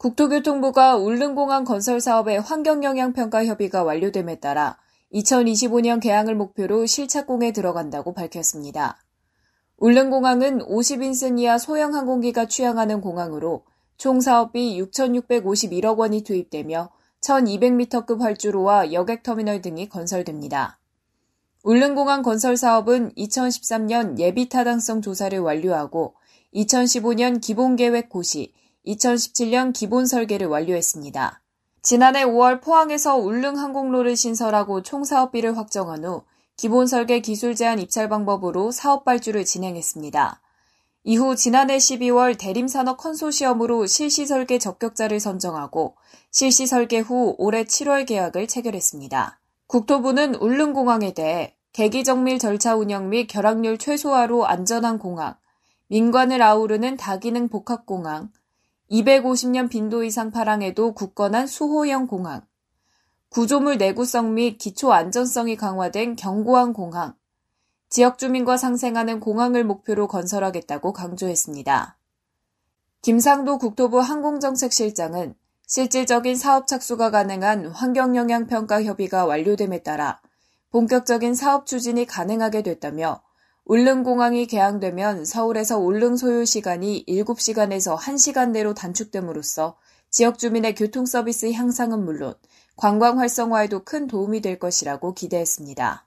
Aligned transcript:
국토교통부가 0.00 0.96
울릉공항 0.96 1.64
건설 1.64 2.00
사업의 2.00 2.40
환경영향평가 2.40 3.44
협의가 3.44 3.82
완료됨에 3.82 4.40
따라 4.40 4.78
2025년 5.12 6.00
개항을 6.00 6.34
목표로 6.36 6.86
실착공에 6.86 7.52
들어간다고 7.52 8.14
밝혔습니다. 8.14 8.96
울릉공항은 9.76 10.60
50인승 10.60 11.38
이하 11.38 11.58
소형 11.58 11.94
항공기가 11.94 12.46
취항하는 12.46 13.02
공항으로 13.02 13.66
총 13.98 14.22
사업비 14.22 14.80
6,651억 14.80 15.98
원이 15.98 16.22
투입되며 16.22 16.88
1,200m급 17.20 18.20
활주로와 18.20 18.94
여객터미널 18.94 19.60
등이 19.60 19.90
건설됩니다. 19.90 20.78
울릉공항 21.62 22.22
건설 22.22 22.56
사업은 22.56 23.12
2013년 23.18 24.18
예비 24.18 24.48
타당성 24.48 25.02
조사를 25.02 25.38
완료하고 25.40 26.14
2015년 26.54 27.42
기본계획 27.42 28.08
고시, 28.08 28.54
2017년 28.90 29.72
기본 29.72 30.06
설계를 30.06 30.46
완료했습니다. 30.48 31.40
지난해 31.82 32.24
5월 32.24 32.60
포항에서 32.60 33.16
울릉 33.16 33.58
항공로를 33.58 34.16
신설하고 34.16 34.82
총 34.82 35.04
사업비를 35.04 35.56
확정한 35.56 36.04
후 36.04 36.22
기본 36.56 36.86
설계 36.86 37.20
기술 37.20 37.54
제한 37.54 37.78
입찰 37.78 38.08
방법으로 38.08 38.70
사업 38.70 39.04
발주를 39.04 39.44
진행했습니다. 39.44 40.40
이후 41.04 41.34
지난해 41.34 41.78
12월 41.78 42.36
대림산업 42.38 42.98
컨소시엄으로 42.98 43.86
실시 43.86 44.26
설계 44.26 44.58
적격자를 44.58 45.18
선정하고 45.18 45.96
실시 46.30 46.66
설계 46.66 46.98
후 46.98 47.34
올해 47.38 47.64
7월 47.64 48.06
계약을 48.06 48.46
체결했습니다. 48.46 49.40
국토부는 49.66 50.34
울릉공항에 50.34 51.14
대해 51.14 51.56
계기 51.72 52.04
정밀 52.04 52.38
절차 52.38 52.76
운영 52.76 53.08
및 53.08 53.26
결항률 53.28 53.78
최소화로 53.78 54.46
안전한 54.46 54.98
공항, 54.98 55.36
민관을 55.88 56.42
아우르는 56.42 56.98
다기능 56.98 57.48
복합공항, 57.48 58.30
250년 58.90 59.68
빈도 59.70 60.02
이상 60.02 60.30
파랑에도 60.32 60.94
굳건한 60.94 61.46
수호형 61.46 62.08
공항, 62.08 62.42
구조물 63.28 63.78
내구성 63.78 64.34
및 64.34 64.58
기초 64.58 64.92
안전성이 64.92 65.56
강화된 65.56 66.16
견고한 66.16 66.72
공항, 66.72 67.14
지역 67.88 68.18
주민과 68.18 68.56
상생하는 68.56 69.20
공항을 69.20 69.64
목표로 69.64 70.08
건설하겠다고 70.08 70.92
강조했습니다. 70.92 71.96
김상도 73.02 73.58
국토부 73.58 74.00
항공정책실장은 74.00 75.34
실질적인 75.66 76.34
사업 76.36 76.66
착수가 76.66 77.12
가능한 77.12 77.66
환경영향평가 77.66 78.82
협의가 78.82 79.24
완료됨에 79.24 79.84
따라 79.84 80.20
본격적인 80.70 81.36
사업 81.36 81.66
추진이 81.66 82.06
가능하게 82.06 82.62
됐다며 82.62 83.22
울릉공항이 83.70 84.48
개항되면 84.48 85.24
서울에서 85.24 85.78
울릉 85.78 86.16
소요 86.16 86.44
시간이 86.44 87.04
7시간에서 87.06 87.96
1시간 87.96 88.50
내로 88.50 88.74
단축됨으로써 88.74 89.76
지역 90.10 90.40
주민의 90.40 90.74
교통 90.74 91.06
서비스 91.06 91.52
향상은 91.52 92.04
물론 92.04 92.34
관광 92.74 93.20
활성화에도 93.20 93.84
큰 93.84 94.08
도움이 94.08 94.40
될 94.40 94.58
것이라고 94.58 95.14
기대했습니다. 95.14 96.04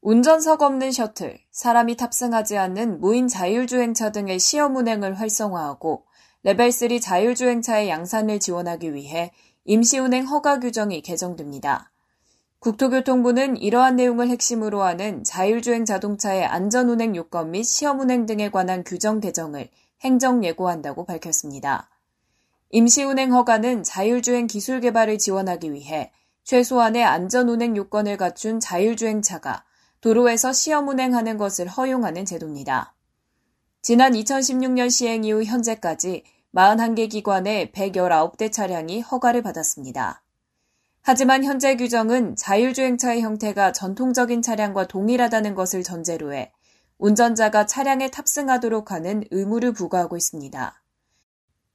운전석 0.00 0.62
없는 0.62 0.90
셔틀, 0.90 1.38
사람이 1.50 1.98
탑승하지 1.98 2.56
않는 2.56 3.00
무인 3.00 3.28
자율주행차 3.28 4.12
등의 4.12 4.38
시험 4.38 4.76
운행을 4.76 5.20
활성화하고 5.20 6.06
레벨 6.44 6.72
3 6.72 6.98
자율주행차의 6.98 7.90
양산을 7.90 8.40
지원하기 8.40 8.94
위해 8.94 9.32
임시운행 9.66 10.24
허가 10.28 10.60
규정이 10.60 11.02
개정됩니다. 11.02 11.91
국토교통부는 12.62 13.56
이러한 13.56 13.96
내용을 13.96 14.28
핵심으로 14.28 14.82
하는 14.82 15.24
자율주행 15.24 15.84
자동차의 15.84 16.44
안전운행 16.44 17.16
요건 17.16 17.50
및 17.50 17.64
시험운행 17.64 18.26
등에 18.26 18.52
관한 18.52 18.84
규정 18.84 19.18
개정을 19.18 19.68
행정 20.02 20.44
예고한다고 20.44 21.04
밝혔습니다. 21.04 21.90
임시운행 22.70 23.32
허가는 23.32 23.82
자율주행 23.82 24.46
기술 24.46 24.80
개발을 24.80 25.18
지원하기 25.18 25.72
위해 25.72 26.12
최소한의 26.44 27.02
안전운행 27.02 27.76
요건을 27.76 28.16
갖춘 28.16 28.60
자율주행차가 28.60 29.64
도로에서 30.00 30.52
시험운행하는 30.52 31.38
것을 31.38 31.66
허용하는 31.66 32.24
제도입니다. 32.24 32.94
지난 33.82 34.12
2016년 34.12 34.88
시행 34.88 35.24
이후 35.24 35.42
현재까지 35.42 36.22
41개 36.54 37.10
기관의 37.10 37.72
119대 37.72 38.52
차량이 38.52 39.00
허가를 39.00 39.42
받았습니다. 39.42 40.21
하지만 41.04 41.42
현재 41.42 41.76
규정은 41.76 42.36
자율주행차의 42.36 43.22
형태가 43.22 43.72
전통적인 43.72 44.40
차량과 44.40 44.86
동일하다는 44.86 45.56
것을 45.56 45.82
전제로 45.82 46.32
해 46.32 46.52
운전자가 46.98 47.66
차량에 47.66 48.08
탑승하도록 48.12 48.92
하는 48.92 49.24
의무를 49.32 49.72
부과하고 49.72 50.16
있습니다. 50.16 50.80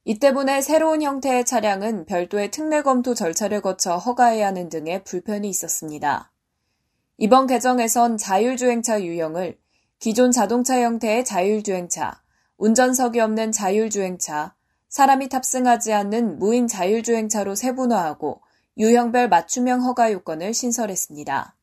이 0.04 0.18
때문에 0.18 0.62
새로운 0.62 1.02
형태의 1.02 1.44
차량은 1.44 2.06
별도의 2.06 2.50
특례 2.50 2.80
검토 2.80 3.12
절차를 3.12 3.60
거쳐 3.60 3.98
허가해야 3.98 4.46
하는 4.46 4.70
등의 4.70 5.04
불편이 5.04 5.46
있었습니다. 5.50 6.32
이번 7.18 7.46
개정에선 7.46 8.16
자율주행차 8.16 9.02
유형을 9.02 9.58
기존 9.98 10.30
자동차 10.30 10.80
형태의 10.80 11.26
자율주행차, 11.26 12.22
운전석이 12.56 13.20
없는 13.20 13.52
자율주행차, 13.52 14.54
사람이 14.88 15.28
탑승하지 15.28 15.92
않는 15.92 16.38
무인 16.38 16.66
자율주행차로 16.66 17.54
세분화하고 17.54 18.40
유형별 18.78 19.28
맞춤형 19.28 19.82
허가 19.82 20.12
요건을 20.12 20.54
신설했습니다. 20.54 21.56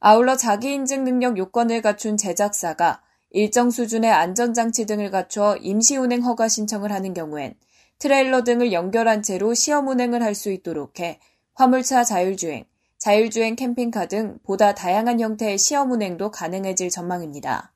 아울러 0.00 0.36
자기인증 0.36 1.04
능력 1.04 1.38
요건을 1.38 1.80
갖춘 1.80 2.16
제작사가 2.16 3.02
일정 3.30 3.70
수준의 3.70 4.10
안전장치 4.10 4.84
등을 4.84 5.10
갖춰 5.10 5.56
임시운행 5.60 6.22
허가 6.24 6.48
신청을 6.48 6.92
하는 6.92 7.14
경우엔 7.14 7.54
트레일러 7.98 8.44
등을 8.44 8.72
연결한 8.72 9.22
채로 9.22 9.54
시험 9.54 9.88
운행을 9.88 10.22
할 10.22 10.34
수 10.34 10.50
있도록 10.50 11.00
해 11.00 11.18
화물차 11.54 12.04
자율주행, 12.04 12.66
자율주행 12.98 13.56
캠핑카 13.56 14.06
등 14.06 14.38
보다 14.42 14.74
다양한 14.74 15.20
형태의 15.20 15.56
시험 15.56 15.90
운행도 15.90 16.30
가능해질 16.30 16.90
전망입니다. 16.90 17.72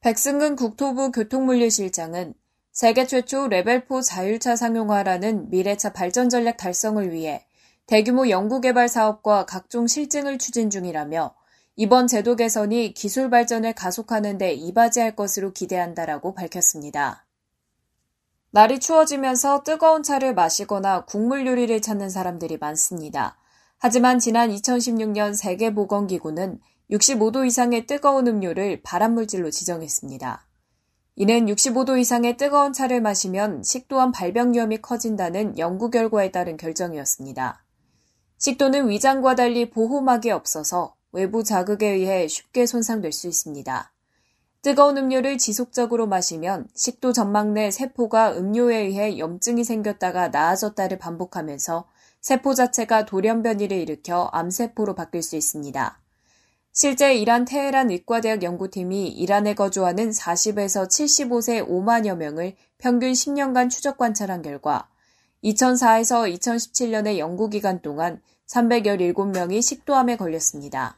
백승근 0.00 0.54
국토부 0.54 1.10
교통물류실장은 1.10 2.34
세계 2.72 3.06
최초 3.06 3.48
레벨4 3.48 4.02
자율차 4.02 4.56
상용화라는 4.56 5.50
미래차 5.50 5.92
발전 5.92 6.30
전략 6.30 6.56
달성을 6.56 7.12
위해 7.12 7.44
대규모 7.86 8.30
연구개발 8.30 8.88
사업과 8.88 9.44
각종 9.44 9.86
실증을 9.86 10.38
추진 10.38 10.70
중이라며 10.70 11.34
이번 11.76 12.06
제도 12.06 12.34
개선이 12.34 12.94
기술 12.94 13.28
발전을 13.28 13.74
가속하는 13.74 14.38
데 14.38 14.54
이바지할 14.54 15.14
것으로 15.16 15.52
기대한다라고 15.52 16.34
밝혔습니다. 16.34 17.26
날이 18.52 18.80
추워지면서 18.80 19.64
뜨거운 19.64 20.02
차를 20.02 20.34
마시거나 20.34 21.04
국물 21.04 21.46
요리를 21.46 21.78
찾는 21.82 22.08
사람들이 22.08 22.56
많습니다. 22.56 23.36
하지만 23.76 24.18
지난 24.18 24.48
2016년 24.48 25.34
세계보건기구는 25.34 26.58
65도 26.90 27.46
이상의 27.46 27.86
뜨거운 27.86 28.26
음료를 28.26 28.80
발암물질로 28.82 29.50
지정했습니다. 29.50 30.46
이는 31.14 31.44
65도 31.44 31.98
이상의 31.98 32.38
뜨거운 32.38 32.72
차를 32.72 33.02
마시면 33.02 33.62
식도암 33.62 34.12
발병 34.12 34.54
위험이 34.54 34.78
커진다는 34.80 35.58
연구 35.58 35.90
결과에 35.90 36.30
따른 36.30 36.56
결정이었습니다. 36.56 37.62
식도는 38.38 38.88
위장과 38.88 39.34
달리 39.34 39.68
보호막이 39.68 40.30
없어서 40.30 40.94
외부 41.12 41.44
자극에 41.44 41.86
의해 41.86 42.26
쉽게 42.28 42.64
손상될 42.64 43.12
수 43.12 43.28
있습니다. 43.28 43.92
뜨거운 44.62 44.96
음료를 44.96 45.38
지속적으로 45.38 46.06
마시면 46.06 46.68
식도 46.74 47.12
점막 47.12 47.52
내 47.52 47.70
세포가 47.70 48.38
음료에 48.38 48.78
의해 48.78 49.18
염증이 49.18 49.64
생겼다가 49.64 50.28
나아졌다를 50.28 50.98
반복하면서 50.98 51.84
세포 52.20 52.54
자체가 52.54 53.04
돌연변이를 53.04 53.76
일으켜 53.76 54.30
암세포로 54.32 54.94
바뀔 54.94 55.22
수 55.22 55.36
있습니다. 55.36 56.01
실제 56.74 57.14
이란 57.14 57.44
테헤란 57.44 57.90
의과대학 57.90 58.42
연구팀이 58.42 59.08
이란에 59.08 59.54
거주하는 59.54 60.08
40에서 60.08 60.88
75세 60.88 61.68
5만여 61.68 62.16
명을 62.16 62.54
평균 62.78 63.12
10년간 63.12 63.68
추적 63.68 63.98
관찰한 63.98 64.40
결과 64.40 64.88
2004에서 65.44 66.34
2017년의 66.34 67.18
연구 67.18 67.50
기간 67.50 67.82
동안 67.82 68.22
317명이 68.46 69.60
식도암에 69.60 70.16
걸렸습니다. 70.16 70.96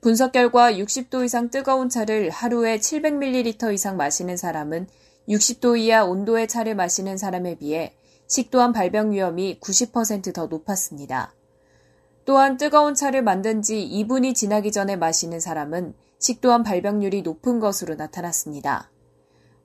분석 0.00 0.32
결과 0.32 0.72
60도 0.72 1.24
이상 1.24 1.50
뜨거운 1.50 1.88
차를 1.88 2.30
하루에 2.30 2.78
700ml 2.78 3.72
이상 3.72 3.96
마시는 3.96 4.36
사람은 4.36 4.88
60도 5.28 5.78
이하 5.78 6.04
온도의 6.04 6.48
차를 6.48 6.74
마시는 6.74 7.16
사람에 7.16 7.58
비해 7.58 7.94
식도암 8.26 8.72
발병 8.72 9.12
위험이 9.12 9.60
90%더 9.60 10.46
높았습니다. 10.46 11.32
또한 12.24 12.56
뜨거운 12.56 12.94
차를 12.94 13.22
만든 13.22 13.62
지 13.62 13.88
2분이 13.92 14.34
지나기 14.34 14.72
전에 14.72 14.96
마시는 14.96 15.40
사람은 15.40 15.94
식도암 16.18 16.62
발병률이 16.62 17.22
높은 17.22 17.60
것으로 17.60 17.94
나타났습니다. 17.94 18.90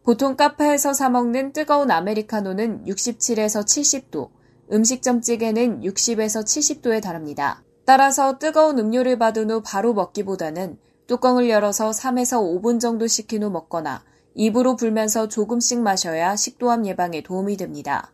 보통 0.04 0.36
카페에서 0.36 0.94
사먹는 0.94 1.54
뜨거운 1.54 1.92
아메리카노는 1.92 2.86
67에서 2.86 3.66
70도, 3.66 4.30
음식점 4.72 5.22
찌개는 5.22 5.82
60에서 5.82 6.44
70도에 6.44 7.02
달합니다. 7.02 7.64
따라서 7.86 8.40
뜨거운 8.40 8.80
음료를 8.80 9.20
받은 9.20 9.52
후 9.52 9.62
바로 9.64 9.94
먹기보다는 9.94 10.78
뚜껑을 11.08 11.50
열어서 11.50 11.92
3에서 11.92 12.40
5분 12.42 12.80
정도 12.80 13.06
식힌 13.06 13.44
후 13.44 13.52
먹거나 13.52 14.04
입으로 14.34 14.76
불면서 14.76 15.28
조금씩 15.28 15.82
마셔야 15.82 16.36
식도암 16.36 16.86
예방에 16.88 17.22
도움이 17.22 17.58
됩니다. 17.58 18.12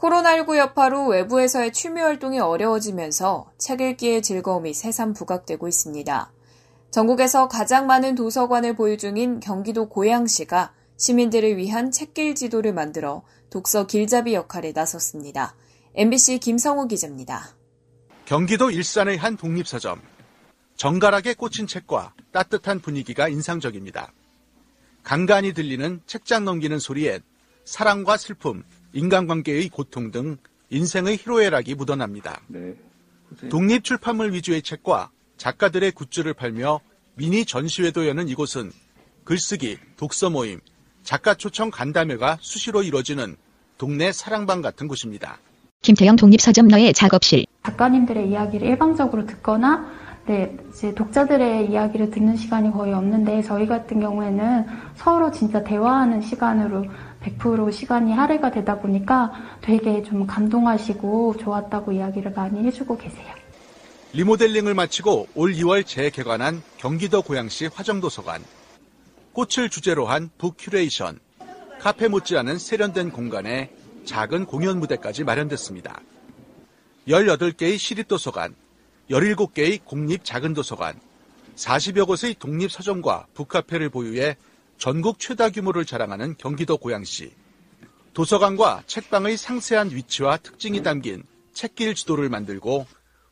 코로나19 0.00 0.56
여파로 0.56 1.08
외부에서의 1.08 1.72
취미 1.72 2.00
활동이 2.00 2.40
어려워지면서 2.40 3.52
책 3.58 3.82
읽기의 3.82 4.22
즐거움이 4.22 4.72
새삼 4.72 5.12
부각되고 5.12 5.68
있습니다. 5.68 6.32
전국에서 6.90 7.48
가장 7.48 7.86
많은 7.86 8.14
도서관을 8.14 8.74
보유 8.76 8.96
중인 8.96 9.40
경기도 9.40 9.88
고양시가 9.88 10.72
시민들을 10.96 11.56
위한 11.56 11.90
책길 11.90 12.34
지도를 12.34 12.72
만들어 12.72 13.22
독서 13.50 13.86
길잡이 13.86 14.34
역할에 14.34 14.72
나섰습니다. 14.72 15.54
MBC 15.94 16.38
김성우 16.38 16.88
기자입니다. 16.88 17.54
경기도 18.24 18.70
일산의 18.70 19.18
한 19.18 19.36
독립서점. 19.36 20.00
정갈하게 20.76 21.34
꽂힌 21.34 21.66
책과 21.66 22.14
따뜻한 22.32 22.80
분위기가 22.80 23.28
인상적입니다. 23.28 24.12
간간히 25.02 25.52
들리는 25.52 26.00
책장 26.06 26.44
넘기는 26.44 26.78
소리엔 26.78 27.20
사랑과 27.64 28.16
슬픔, 28.16 28.64
인간관계의 28.92 29.68
고통 29.68 30.10
등 30.10 30.36
인생의 30.70 31.16
희로애락이 31.16 31.74
묻어납니다. 31.74 32.40
네. 32.48 32.74
독립 33.48 33.84
출판물 33.84 34.32
위주의 34.32 34.62
책과 34.62 35.10
작가들의 35.36 35.92
굿즈를 35.92 36.34
팔며 36.34 36.80
미니 37.14 37.44
전시회도 37.44 38.08
여는 38.08 38.28
이곳은 38.28 38.72
글쓰기, 39.24 39.78
독서 39.96 40.30
모임, 40.30 40.60
작가 41.02 41.34
초청 41.34 41.70
간담회가 41.70 42.38
수시로 42.40 42.82
이뤄지는 42.82 43.36
동네 43.78 44.12
사랑방 44.12 44.62
같은 44.62 44.88
곳입니다. 44.88 45.38
김태영 45.82 46.16
독립서점 46.16 46.68
너의 46.68 46.92
작업실. 46.92 47.46
작가님들의 47.64 48.28
이야기를 48.28 48.66
일방적으로 48.68 49.26
듣거나 49.26 49.90
네, 50.26 50.56
이제 50.70 50.94
독자들의 50.94 51.70
이야기를 51.70 52.10
듣는 52.10 52.36
시간이 52.36 52.70
거의 52.70 52.92
없는데 52.92 53.42
저희 53.42 53.66
같은 53.66 54.00
경우에는 54.00 54.66
서로 54.94 55.30
진짜 55.30 55.64
대화하는 55.64 56.20
시간으로 56.20 56.84
100% 57.22 57.72
시간이 57.72 58.12
할애가 58.12 58.50
되다 58.50 58.80
보니까 58.80 59.32
되게 59.60 60.02
좀 60.02 60.26
감동하시고 60.26 61.36
좋았다고 61.38 61.92
이야기를 61.92 62.32
많이 62.32 62.64
해주고 62.64 62.96
계세요. 62.96 63.34
리모델링을 64.12 64.74
마치고 64.74 65.28
올 65.34 65.52
2월 65.52 65.86
재개관한 65.86 66.62
경기도 66.78 67.22
고양시 67.22 67.66
화정도서관. 67.66 68.42
꽃을 69.32 69.68
주제로 69.70 70.06
한 70.06 70.30
북큐레이션, 70.38 71.20
카페 71.78 72.08
못지않은 72.08 72.58
세련된 72.58 73.10
공간에 73.10 73.70
작은 74.04 74.46
공연 74.46 74.80
무대까지 74.80 75.22
마련됐습니다. 75.22 76.00
18개의 77.06 77.78
시립도서관, 77.78 78.54
17개의 79.10 79.84
공립 79.84 80.24
작은 80.24 80.54
도서관, 80.54 80.98
40여 81.54 82.06
곳의 82.06 82.34
독립 82.38 82.72
서점과 82.72 83.26
북카페를 83.34 83.90
보유해 83.90 84.36
전국 84.80 85.18
최다 85.18 85.50
규모를 85.50 85.84
자랑하는 85.84 86.36
경기도 86.38 86.78
고양시. 86.78 87.30
도서관과 88.14 88.84
책방의 88.86 89.36
상세한 89.36 89.90
위치와 89.90 90.38
특징이 90.38 90.82
담긴 90.82 91.22
책길 91.52 91.94
지도를 91.94 92.30
만들고 92.30 92.86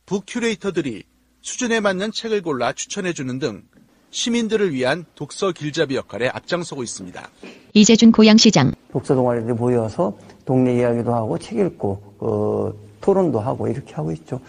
북큐레이터들이 0.05 1.05
수준에 1.41 1.79
맞는 1.79 2.11
책을 2.11 2.43
골라 2.43 2.71
추천해주는 2.71 3.39
등 3.39 3.63
시민들을 4.11 4.75
위한 4.75 5.05
독서 5.15 5.51
길잡이 5.51 5.95
역할에 5.95 6.27
앞장서고 6.27 6.83
있습니다. 6.83 7.27
이재준 7.73 8.11
고양시장. 8.11 8.71
독서 8.91 9.15
동아리들이 9.15 9.53
모여서 9.53 10.15
동네 10.45 10.75
이야기도 10.75 11.15
하고 11.15 11.39
책 11.39 11.57
읽고 11.57 12.15
어, 12.19 12.71
토론도 13.01 13.39
하고 13.39 13.67
이렇게 13.67 13.95
하고 13.95 14.11
있죠. 14.11 14.39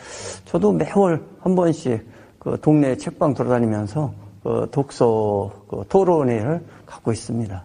저도 0.44 0.72
매월 0.72 1.24
한 1.40 1.56
번씩 1.56 2.06
그 2.38 2.58
동네 2.60 2.94
책방 2.94 3.32
돌아다니면서 3.32 4.29
그 4.42 4.68
독서 4.70 5.64
그 5.68 5.84
토론회를 5.88 6.64
갖고 6.86 7.12
있습니다. 7.12 7.64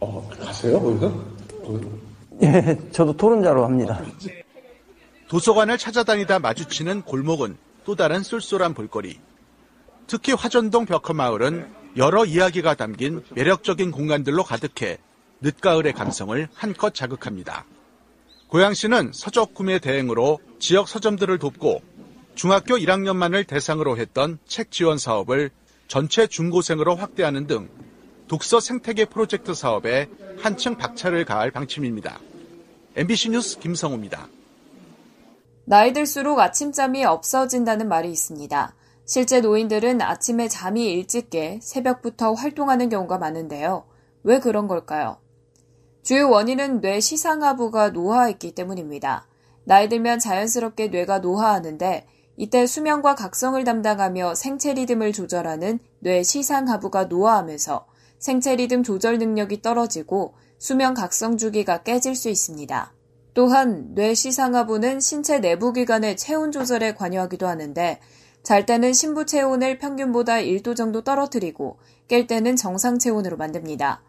어, 0.00 0.30
가세요, 0.38 0.80
거기서? 0.80 1.24
예, 2.42 2.78
저도 2.90 3.16
토론자로 3.16 3.64
합니다. 3.64 4.02
도서관을 5.28 5.78
찾아다니다 5.78 6.38
마주치는 6.38 7.02
골목은 7.02 7.56
또 7.84 7.94
다른 7.94 8.22
쏠쏠한 8.22 8.74
볼거리. 8.74 9.18
특히 10.06 10.32
화전동 10.32 10.86
벽화마을은 10.86 11.66
여러 11.96 12.24
이야기가 12.24 12.74
담긴 12.74 13.22
매력적인 13.34 13.90
공간들로 13.90 14.44
가득해 14.44 14.98
늦가을의 15.40 15.94
감성을 15.94 16.48
한껏 16.54 16.94
자극합니다. 16.94 17.64
고양시는 18.48 19.10
서적 19.12 19.54
구매 19.54 19.78
대행으로 19.78 20.38
지역 20.58 20.88
서점들을 20.88 21.38
돕고 21.38 21.80
중학교 22.34 22.76
1학년만을 22.76 23.46
대상으로 23.46 23.96
했던 23.96 24.38
책 24.46 24.70
지원 24.70 24.98
사업을 24.98 25.50
전체 25.88 26.26
중고생으로 26.26 26.96
확대하는 26.96 27.46
등 27.46 27.68
독서 28.28 28.58
생태계 28.58 29.06
프로젝트 29.06 29.54
사업에 29.54 30.08
한층 30.38 30.76
박차를 30.76 31.24
가할 31.24 31.50
방침입니다. 31.50 32.18
MBC 32.96 33.30
뉴스 33.30 33.58
김성우입니다. 33.58 34.28
나이 35.64 35.92
들수록 35.92 36.40
아침잠이 36.40 37.04
없어진다는 37.04 37.88
말이 37.88 38.10
있습니다. 38.10 38.74
실제 39.04 39.40
노인들은 39.40 40.02
아침에 40.02 40.48
잠이 40.48 40.92
일찍 40.92 41.30
깨 41.30 41.60
새벽부터 41.62 42.32
활동하는 42.32 42.88
경우가 42.88 43.18
많은데요. 43.18 43.84
왜 44.24 44.40
그런 44.40 44.66
걸까요? 44.66 45.18
주요 46.02 46.28
원인은 46.30 46.80
뇌 46.80 46.98
시상하부가 47.00 47.90
노화했기 47.90 48.52
때문입니다. 48.52 49.26
나이 49.64 49.88
들면 49.88 50.18
자연스럽게 50.18 50.88
뇌가 50.88 51.18
노화하는데 51.18 52.06
이때 52.36 52.66
수면과 52.66 53.14
각성을 53.14 53.62
담당하며 53.64 54.34
생체 54.34 54.74
리듬을 54.74 55.12
조절하는 55.12 55.78
뇌 56.00 56.22
시상하부가 56.22 57.04
노화하면서 57.04 57.86
생체 58.18 58.56
리듬 58.56 58.82
조절 58.82 59.18
능력이 59.18 59.62
떨어지고 59.62 60.34
수면 60.58 60.94
각성 60.94 61.36
주기가 61.36 61.82
깨질 61.82 62.14
수 62.14 62.28
있습니다. 62.28 62.92
또한 63.34 63.94
뇌 63.94 64.14
시상하부는 64.14 65.00
신체 65.00 65.38
내부 65.38 65.72
기관의 65.72 66.16
체온 66.16 66.52
조절에 66.52 66.94
관여하기도 66.94 67.46
하는데 67.46 68.00
잘 68.42 68.64
때는 68.64 68.92
신부 68.92 69.26
체온을 69.26 69.78
평균보다 69.78 70.36
1도 70.36 70.76
정도 70.76 71.02
떨어뜨리고 71.02 71.78
깰 72.08 72.26
때는 72.26 72.56
정상 72.56 72.98
체온으로 72.98 73.36
만듭니다. 73.36 74.02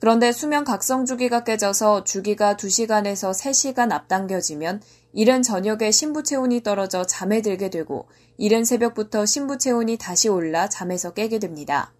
그런데 0.00 0.32
수면 0.32 0.64
각성 0.64 1.04
주기가 1.04 1.44
깨져서 1.44 2.04
주기가 2.04 2.56
2시간에서 2.56 3.32
3시간 3.32 3.92
앞당겨지면 3.92 4.80
이른 5.12 5.42
저녁에 5.42 5.90
신부 5.90 6.22
체온이 6.22 6.62
떨어져 6.62 7.04
잠에 7.04 7.42
들게 7.42 7.68
되고 7.68 8.08
이른 8.38 8.64
새벽부터 8.64 9.26
신부 9.26 9.58
체온이 9.58 9.98
다시 9.98 10.30
올라 10.30 10.70
잠에서 10.70 11.12
깨게 11.12 11.38
됩니다. 11.38 11.92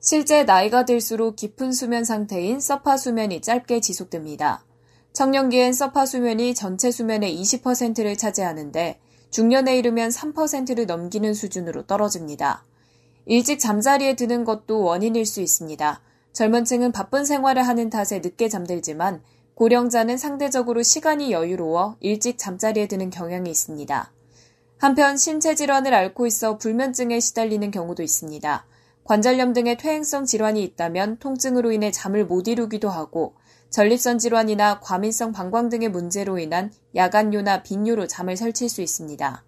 실제 0.00 0.42
나이가 0.42 0.84
들수록 0.84 1.36
깊은 1.36 1.70
수면 1.70 2.04
상태인 2.04 2.58
서파 2.58 2.96
수면이 2.96 3.40
짧게 3.40 3.80
지속됩니다. 3.80 4.64
청년기엔 5.12 5.72
서파 5.72 6.06
수면이 6.06 6.56
전체 6.56 6.90
수면의 6.90 7.40
20%를 7.40 8.16
차지하는데 8.16 8.98
중년에 9.30 9.78
이르면 9.78 10.08
3%를 10.08 10.86
넘기는 10.86 11.32
수준으로 11.32 11.86
떨어집니다. 11.86 12.64
일찍 13.26 13.58
잠자리에 13.60 14.16
드는 14.16 14.44
것도 14.44 14.82
원인일 14.82 15.26
수 15.26 15.40
있습니다. 15.40 16.00
젊은 16.32 16.64
층은 16.64 16.92
바쁜 16.92 17.24
생활을 17.24 17.66
하는 17.66 17.90
탓에 17.90 18.18
늦게 18.18 18.48
잠들지만 18.48 19.22
고령자는 19.54 20.16
상대적으로 20.16 20.82
시간이 20.82 21.30
여유로워 21.30 21.96
일찍 22.00 22.38
잠자리에 22.38 22.88
드는 22.88 23.10
경향이 23.10 23.50
있습니다. 23.50 24.12
한편 24.78 25.16
신체 25.16 25.54
질환을 25.54 25.94
앓고 25.94 26.26
있어 26.26 26.58
불면증에 26.58 27.20
시달리는 27.20 27.70
경우도 27.70 28.02
있습니다. 28.02 28.66
관절염 29.04 29.52
등의 29.52 29.76
퇴행성 29.76 30.24
질환이 30.24 30.62
있다면 30.64 31.18
통증으로 31.18 31.70
인해 31.70 31.90
잠을 31.90 32.24
못 32.24 32.48
이루기도 32.48 32.88
하고 32.88 33.34
전립선 33.70 34.18
질환이나 34.18 34.80
과민성 34.80 35.32
방광 35.32 35.68
등의 35.68 35.88
문제로 35.88 36.38
인한 36.38 36.72
야간요나 36.94 37.62
빈뇨로 37.62 38.06
잠을 38.06 38.36
설칠 38.36 38.68
수 38.68 38.82
있습니다. 38.82 39.44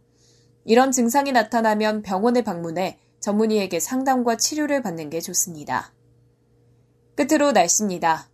이런 0.64 0.93
증상이 0.93 1.33
나타나면 1.33 2.02
병원에 2.02 2.43
방문해 2.43 2.99
전문의에게 3.25 3.81
상담과 3.81 4.37
치료를 4.37 4.83
받는 4.83 5.09
게 5.09 5.19
좋습니다. 5.21 5.95
끝으로 7.16 7.52
날씨입니다. 7.52 8.28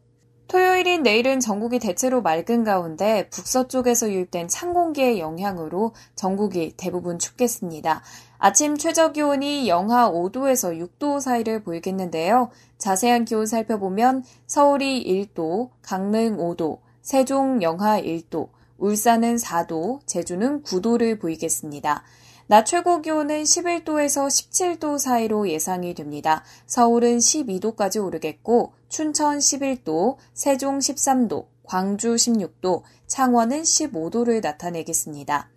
토요일인 0.48 1.04
내일은 1.04 1.38
전국이 1.38 1.78
대체로 1.78 2.22
맑은 2.22 2.64
가운데 2.64 3.28
북서쪽에서 3.28 4.10
유입된 4.10 4.48
찬 4.48 4.74
공기의 4.74 5.20
영향으로 5.20 5.94
전국이 6.16 6.74
대부분 6.76 7.20
춥겠습니다. 7.20 8.02
아침 8.38 8.76
최저 8.76 9.12
기온이 9.12 9.68
영하 9.68 10.10
5도에서 10.10 10.76
6도 10.76 11.20
사이를 11.20 11.62
보이겠는데요. 11.62 12.50
자세한 12.78 13.26
기온 13.26 13.46
살펴보면 13.46 14.24
서울이 14.48 15.04
1도, 15.04 15.70
강릉 15.82 16.36
5도, 16.36 16.80
세종 17.00 17.62
영하 17.62 18.02
1도, 18.02 18.48
울산은 18.78 19.36
4도, 19.36 20.00
제주는 20.06 20.64
9도를 20.64 21.20
보이겠습니다. 21.20 22.02
낮 22.50 22.66
최고 22.66 23.00
기온은 23.00 23.44
11도에서 23.44 24.26
17도 24.26 24.98
사이로 24.98 25.48
예상이 25.48 25.94
됩니다. 25.94 26.42
서울은 26.66 27.18
12도까지 27.18 28.04
오르겠고, 28.04 28.72
춘천 28.88 29.38
11도, 29.38 30.16
세종 30.34 30.80
13도, 30.80 31.46
광주 31.62 32.16
16도, 32.16 32.82
창원은 33.06 33.62
15도를 33.62 34.42
나타내겠습니다. 34.42 35.48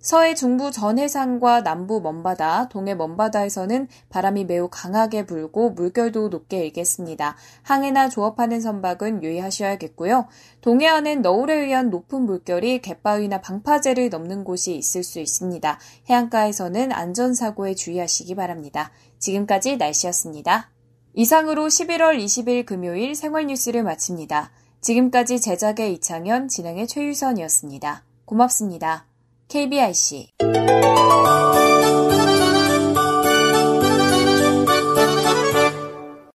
서해 0.00 0.34
중부 0.34 0.70
전해상과 0.70 1.62
남부 1.62 2.00
먼바다, 2.00 2.68
동해 2.68 2.94
먼바다에서는 2.94 3.88
바람이 4.08 4.44
매우 4.44 4.68
강하게 4.70 5.26
불고 5.26 5.70
물결도 5.70 6.28
높게 6.28 6.64
일겠습니다. 6.64 7.36
항해나 7.62 8.08
조업하는 8.08 8.60
선박은 8.60 9.24
유의하셔야겠고요. 9.24 10.28
동해안은 10.60 11.22
너울에 11.22 11.54
의한 11.54 11.90
높은 11.90 12.22
물결이 12.22 12.80
갯바위나 12.80 13.40
방파제를 13.40 14.08
넘는 14.08 14.44
곳이 14.44 14.76
있을 14.76 15.02
수 15.02 15.18
있습니다. 15.18 15.78
해안가에서는 16.08 16.92
안전사고에 16.92 17.74
주의하시기 17.74 18.34
바랍니다. 18.36 18.92
지금까지 19.18 19.78
날씨였습니다. 19.78 20.70
이상으로 21.14 21.66
11월 21.66 22.16
20일 22.22 22.64
금요일 22.64 23.16
생활뉴스를 23.16 23.82
마칩니다. 23.82 24.52
지금까지 24.80 25.40
제작의 25.40 25.94
이창현, 25.94 26.46
진행의 26.46 26.86
최유선이었습니다. 26.86 28.04
고맙습니다. 28.24 29.08
KBIC 29.48 30.28